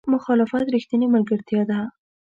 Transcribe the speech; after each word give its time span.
مخالفت 0.13 0.65
رښتینې 0.75 1.07
ملګرتیا 1.15 1.61
ده. 1.69 1.79